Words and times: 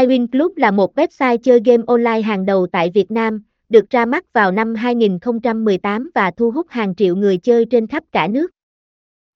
iWin 0.00 0.26
Club 0.26 0.56
là 0.56 0.70
một 0.70 0.98
website 0.98 1.36
chơi 1.36 1.60
game 1.64 1.82
online 1.86 2.20
hàng 2.20 2.46
đầu 2.46 2.66
tại 2.66 2.90
Việt 2.94 3.10
Nam, 3.10 3.42
được 3.68 3.90
ra 3.90 4.04
mắt 4.06 4.32
vào 4.32 4.52
năm 4.52 4.74
2018 4.74 6.10
và 6.14 6.30
thu 6.30 6.50
hút 6.50 6.66
hàng 6.70 6.94
triệu 6.94 7.16
người 7.16 7.38
chơi 7.38 7.64
trên 7.64 7.86
khắp 7.86 8.04
cả 8.12 8.28
nước. 8.28 8.50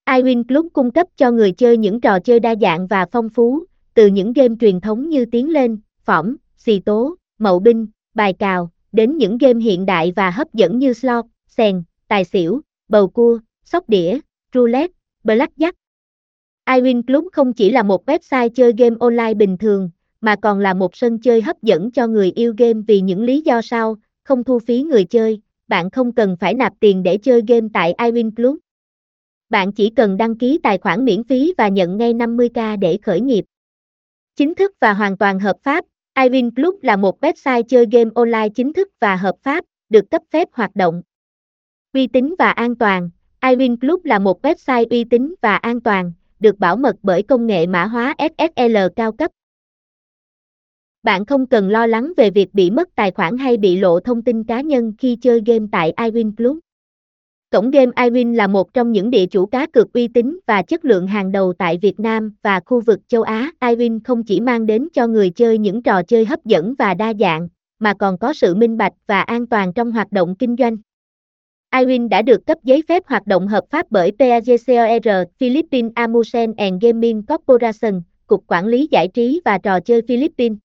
iWin 0.06 0.45
Club 0.45 0.66
cung 0.72 0.90
cấp 0.90 1.06
cho 1.16 1.30
người 1.30 1.53
chơi 1.53 1.77
những 1.77 2.00
trò 2.00 2.19
chơi 2.19 2.40
đa 2.40 2.54
dạng 2.61 2.87
và 2.87 3.06
phong 3.12 3.29
phú, 3.29 3.64
từ 3.95 4.06
những 4.06 4.32
game 4.32 4.54
truyền 4.61 4.80
thống 4.80 5.08
như 5.08 5.24
Tiến 5.24 5.50
lên, 5.50 5.79
Phỏng, 6.04 6.37
Xì 6.56 6.81
tố, 6.81 7.15
Mậu 7.38 7.58
binh, 7.58 7.87
Bài 8.15 8.33
cào, 8.33 8.71
đến 8.92 9.17
những 9.17 9.38
game 9.38 9.60
hiện 9.60 9.87
đại 9.87 10.12
và 10.17 10.31
hấp 10.31 10.54
dẫn 10.54 10.78
như 10.78 10.92
slot, 10.92 11.24
sèn, 11.49 11.83
tài 12.08 12.24
xỉu, 12.24 12.60
bầu 12.88 13.08
cua, 13.08 13.38
sóc 13.65 13.88
đĩa, 13.88 14.19
roulette, 14.54 14.92
blackjack. 15.24 15.72
iWin 16.66 17.02
Club 17.02 17.24
không 17.33 17.52
chỉ 17.52 17.70
là 17.70 17.83
một 17.83 18.06
website 18.06 18.48
chơi 18.48 18.73
game 18.78 18.96
online 19.01 19.34
bình 19.34 19.59
thường, 19.59 19.91
mà 20.25 20.37
còn 20.43 20.59
là 20.59 20.75
một 20.75 20.97
sân 20.97 21.19
chơi 21.19 21.43
hấp 21.43 21.62
dẫn 21.62 21.91
cho 21.91 22.06
người 22.06 22.32
yêu 22.37 22.55
game 22.59 22.80
vì 22.87 23.01
những 23.01 23.23
lý 23.23 23.41
do 23.41 23.62
sau, 23.62 23.96
không 24.23 24.45
thu 24.45 24.59
phí 24.59 24.82
người 24.82 25.05
chơi, 25.05 25.41
bạn 25.69 25.91
không 25.91 26.12
cần 26.12 26.37
phải 26.41 26.55
nạp 26.55 26.73
tiền 26.80 27.02
để 27.02 27.19
chơi 27.19 27.42
game 27.48 27.69
tại 27.73 27.95
iWin 27.98 28.30
Club. 28.37 28.56
Bạn 29.51 29.73
chỉ 29.73 29.91
cần 29.91 30.16
đăng 30.16 30.37
ký 30.37 30.60
tài 30.62 30.79
khoản 30.79 31.05
miễn 31.05 31.24
phí 31.24 31.55
và 31.59 31.68
nhận 31.68 31.96
ngay 31.96 32.15
50k 32.15 32.79
để 32.79 32.98
khởi 33.02 33.20
nghiệp. 33.20 33.45
Chính 34.37 34.55
thức 34.55 34.73
và 34.80 34.92
hoàn 34.92 35.16
toàn 35.16 35.41
hợp 35.41 35.56
pháp, 35.62 35.84
iWin 36.15 36.51
Club 36.56 36.74
là 36.82 36.96
một 36.96 37.20
website 37.24 37.62
chơi 37.62 37.87
game 37.93 38.10
online 38.15 38.48
chính 38.48 38.73
thức 38.73 38.88
và 39.01 39.16
hợp 39.16 39.34
pháp, 39.43 39.65
được 39.88 40.10
cấp 40.10 40.23
phép 40.30 40.48
hoạt 40.52 40.77
động. 40.77 41.02
Uy 41.93 42.06
tín 42.06 42.34
và 42.38 42.51
an 42.51 42.77
toàn, 42.77 43.10
iWin 43.41 43.77
Club 43.77 44.04
là 44.04 44.18
một 44.18 44.46
website 44.46 44.87
uy 44.91 45.04
tín 45.04 45.34
và 45.41 45.56
an 45.56 45.80
toàn, 45.80 46.12
được 46.41 46.59
bảo 46.59 46.77
mật 46.77 46.96
bởi 47.02 47.23
công 47.23 47.46
nghệ 47.46 47.66
mã 47.66 47.84
hóa 47.84 48.15
SSL 48.18 48.77
cao 48.96 49.12
cấp. 49.12 49.30
Bạn 51.04 51.26
không 51.26 51.46
cần 51.46 51.68
lo 51.68 51.86
lắng 51.86 52.12
về 52.16 52.30
việc 52.30 52.54
bị 52.54 52.70
mất 52.70 52.88
tài 52.94 53.10
khoản 53.10 53.38
hay 53.38 53.56
bị 53.56 53.76
lộ 53.76 54.00
thông 54.00 54.23
tin 54.23 54.45
cá 54.45 54.60
nhân 54.60 54.92
khi 54.98 55.16
chơi 55.16 55.42
game 55.46 55.66
tại 55.73 55.92
iWin 55.96 56.32
Club. 56.37 56.59
Cổng 57.51 57.70
game 57.70 57.92
iWin 57.96 58.34
là 58.34 58.46
một 58.46 58.74
trong 58.74 58.92
những 58.92 59.10
địa 59.10 59.26
chủ 59.26 59.46
cá 59.46 59.66
cược 59.66 59.92
uy 59.92 60.09
tín 60.09 60.38
và 60.46 60.62
chất 60.62 60.84
lượng 60.84 61.06
hàng 61.06 61.32
đầu 61.32 61.52
tại 61.59 61.79
Việt 61.82 62.01
Nam 62.01 62.34
và 62.42 62.60
khu 62.66 62.80
vực 62.80 63.01
châu 63.09 63.23
Á. 63.23 63.51
iWin 63.60 64.01
không 64.05 64.25
chỉ 64.25 64.41
mang 64.41 64.67
đến 64.67 64.89
cho 64.92 65.06
người 65.06 65.31
chơi 65.31 65.59
những 65.59 65.83
trò 65.83 66.03
chơi 66.03 66.25
hấp 66.25 66.45
dẫn 66.45 66.75
và 66.79 66.95
đa 66.95 67.12
dạng, 67.20 67.48
mà 67.79 67.95
còn 67.98 68.19
có 68.19 68.33
sự 68.33 68.55
minh 68.55 68.77
bạch 68.77 68.92
và 69.07 69.23
an 69.23 69.47
toàn 69.47 69.73
trong 69.73 69.92
hoạt 69.92 70.12
động 70.12 70.34
kinh 70.39 70.57
doanh. 70.59 70.77
iWin 71.75 72.09
đã 72.09 72.23
được 72.23 72.47
cấp 72.47 72.59
giấy 72.62 72.83
phép 72.89 73.03
hoạt 73.07 73.27
động 73.27 73.48
hợp 73.48 73.64
pháp 73.70 73.86
bởi 73.91 74.12
PAGCOR 74.19 75.29
Philippines 75.39 75.92
Amusement 75.95 76.57
and 76.57 76.83
Gaming 76.83 77.23
Corporation, 77.23 78.03
Cục 78.27 78.45
Quản 78.47 78.67
lý 78.67 78.89
Giải 78.91 79.09
trí 79.09 79.41
và 79.45 79.59
Trò 79.59 79.81
chơi 79.81 80.03
Philippines. 80.09 80.64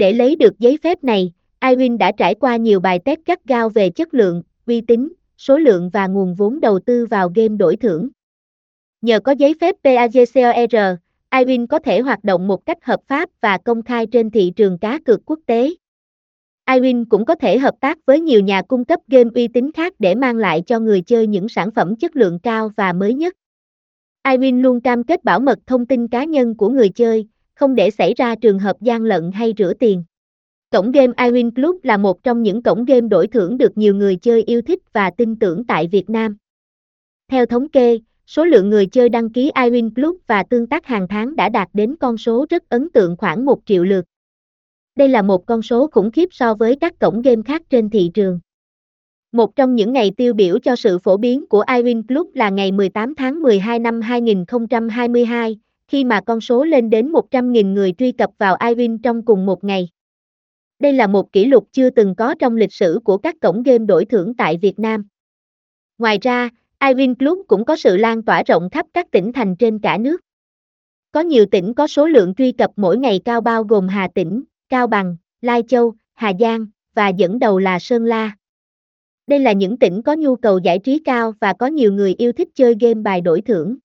Để 0.00 0.12
lấy 0.12 0.36
được 0.36 0.58
giấy 0.58 0.78
phép 0.82 1.04
này, 1.04 1.32
iWin 1.60 1.98
đã 1.98 2.12
trải 2.12 2.34
qua 2.34 2.56
nhiều 2.56 2.80
bài 2.80 2.98
test 3.04 3.20
gắt 3.26 3.44
gao 3.44 3.68
về 3.68 3.90
chất 3.90 4.14
lượng, 4.14 4.42
uy 4.66 4.80
tín, 4.80 5.12
số 5.38 5.58
lượng 5.58 5.90
và 5.92 6.06
nguồn 6.06 6.34
vốn 6.34 6.60
đầu 6.60 6.78
tư 6.86 7.06
vào 7.06 7.32
game 7.34 7.56
đổi 7.56 7.76
thưởng. 7.76 8.08
Nhờ 9.02 9.20
có 9.20 9.32
giấy 9.32 9.54
phép 9.60 9.76
PAGCOR, 9.84 10.76
iWin 11.30 11.66
có 11.66 11.78
thể 11.78 12.00
hoạt 12.00 12.24
động 12.24 12.48
một 12.48 12.66
cách 12.66 12.84
hợp 12.84 13.00
pháp 13.08 13.28
và 13.40 13.58
công 13.58 13.82
khai 13.82 14.06
trên 14.06 14.30
thị 14.30 14.52
trường 14.56 14.78
cá 14.78 14.98
cược 15.04 15.20
quốc 15.24 15.38
tế. 15.46 15.70
iWin 16.66 17.04
cũng 17.08 17.24
có 17.24 17.34
thể 17.34 17.58
hợp 17.58 17.74
tác 17.80 17.98
với 18.06 18.20
nhiều 18.20 18.40
nhà 18.40 18.62
cung 18.62 18.84
cấp 18.84 19.00
game 19.08 19.30
uy 19.34 19.48
tín 19.48 19.72
khác 19.72 19.94
để 19.98 20.14
mang 20.14 20.36
lại 20.36 20.62
cho 20.66 20.78
người 20.78 21.00
chơi 21.00 21.26
những 21.26 21.48
sản 21.48 21.70
phẩm 21.70 21.96
chất 21.96 22.16
lượng 22.16 22.38
cao 22.38 22.70
và 22.76 22.92
mới 22.92 23.14
nhất. 23.14 23.34
iWin 24.24 24.60
luôn 24.60 24.80
cam 24.80 25.04
kết 25.04 25.24
bảo 25.24 25.40
mật 25.40 25.58
thông 25.66 25.86
tin 25.86 26.08
cá 26.08 26.24
nhân 26.24 26.54
của 26.54 26.68
người 26.68 26.88
chơi, 26.88 27.26
không 27.60 27.74
để 27.74 27.90
xảy 27.90 28.14
ra 28.14 28.34
trường 28.34 28.58
hợp 28.58 28.80
gian 28.80 29.02
lận 29.02 29.30
hay 29.32 29.54
rửa 29.58 29.72
tiền. 29.74 30.04
Cổng 30.70 30.92
game 30.92 31.12
iWin 31.12 31.50
Club 31.50 31.76
là 31.82 31.96
một 31.96 32.22
trong 32.22 32.42
những 32.42 32.62
cổng 32.62 32.84
game 32.84 33.08
đổi 33.08 33.26
thưởng 33.26 33.58
được 33.58 33.78
nhiều 33.78 33.94
người 33.94 34.16
chơi 34.16 34.42
yêu 34.42 34.62
thích 34.62 34.78
và 34.92 35.10
tin 35.10 35.36
tưởng 35.36 35.64
tại 35.64 35.86
Việt 35.86 36.10
Nam. 36.10 36.36
Theo 37.28 37.46
thống 37.46 37.68
kê, 37.68 37.98
số 38.26 38.44
lượng 38.44 38.70
người 38.70 38.86
chơi 38.86 39.08
đăng 39.08 39.30
ký 39.30 39.50
iWin 39.54 39.94
Club 39.94 40.16
và 40.26 40.42
tương 40.42 40.66
tác 40.66 40.86
hàng 40.86 41.08
tháng 41.08 41.36
đã 41.36 41.48
đạt 41.48 41.68
đến 41.72 41.96
con 42.00 42.18
số 42.18 42.46
rất 42.50 42.68
ấn 42.68 42.90
tượng 42.90 43.16
khoảng 43.16 43.44
1 43.44 43.60
triệu 43.66 43.84
lượt. 43.84 44.04
Đây 44.96 45.08
là 45.08 45.22
một 45.22 45.46
con 45.46 45.62
số 45.62 45.86
khủng 45.86 46.10
khiếp 46.10 46.28
so 46.32 46.54
với 46.54 46.76
các 46.76 46.98
cổng 46.98 47.22
game 47.22 47.42
khác 47.42 47.62
trên 47.70 47.90
thị 47.90 48.10
trường. 48.14 48.40
Một 49.32 49.56
trong 49.56 49.74
những 49.74 49.92
ngày 49.92 50.12
tiêu 50.16 50.34
biểu 50.34 50.58
cho 50.58 50.76
sự 50.76 50.98
phổ 50.98 51.16
biến 51.16 51.46
của 51.46 51.64
iWin 51.66 52.02
Club 52.08 52.26
là 52.34 52.50
ngày 52.50 52.72
18 52.72 53.14
tháng 53.14 53.42
12 53.42 53.78
năm 53.78 54.00
2022, 54.00 55.58
khi 55.90 56.04
mà 56.04 56.20
con 56.20 56.40
số 56.40 56.64
lên 56.64 56.90
đến 56.90 57.12
100.000 57.12 57.72
người 57.72 57.92
truy 57.98 58.12
cập 58.12 58.30
vào 58.38 58.56
iWin 58.56 58.98
trong 59.02 59.24
cùng 59.24 59.46
một 59.46 59.64
ngày. 59.64 59.88
Đây 60.78 60.92
là 60.92 61.06
một 61.06 61.32
kỷ 61.32 61.44
lục 61.44 61.68
chưa 61.72 61.90
từng 61.90 62.14
có 62.14 62.34
trong 62.38 62.56
lịch 62.56 62.72
sử 62.72 63.00
của 63.04 63.18
các 63.18 63.36
cổng 63.40 63.62
game 63.62 63.78
đổi 63.78 64.04
thưởng 64.04 64.34
tại 64.34 64.56
Việt 64.56 64.78
Nam. 64.78 65.04
Ngoài 65.98 66.18
ra, 66.22 66.48
iWin 66.80 67.14
Club 67.14 67.38
cũng 67.46 67.64
có 67.64 67.76
sự 67.76 67.96
lan 67.96 68.22
tỏa 68.22 68.42
rộng 68.42 68.70
khắp 68.70 68.86
các 68.94 69.10
tỉnh 69.10 69.32
thành 69.32 69.56
trên 69.56 69.78
cả 69.78 69.98
nước. 69.98 70.20
Có 71.12 71.20
nhiều 71.20 71.46
tỉnh 71.46 71.74
có 71.74 71.86
số 71.86 72.06
lượng 72.06 72.34
truy 72.34 72.52
cập 72.52 72.70
mỗi 72.76 72.98
ngày 72.98 73.20
cao 73.24 73.40
bao 73.40 73.64
gồm 73.64 73.88
Hà 73.88 74.08
Tĩnh, 74.14 74.42
Cao 74.68 74.86
Bằng, 74.86 75.16
Lai 75.40 75.62
Châu, 75.68 75.94
Hà 76.14 76.32
Giang, 76.40 76.66
và 76.94 77.08
dẫn 77.08 77.38
đầu 77.38 77.58
là 77.58 77.78
Sơn 77.78 78.04
La. 78.04 78.36
Đây 79.26 79.38
là 79.38 79.52
những 79.52 79.78
tỉnh 79.78 80.02
có 80.02 80.14
nhu 80.14 80.36
cầu 80.36 80.58
giải 80.58 80.78
trí 80.78 80.98
cao 80.98 81.34
và 81.40 81.52
có 81.52 81.66
nhiều 81.66 81.92
người 81.92 82.14
yêu 82.18 82.32
thích 82.32 82.48
chơi 82.54 82.74
game 82.80 83.02
bài 83.02 83.20
đổi 83.20 83.40
thưởng. 83.40 83.76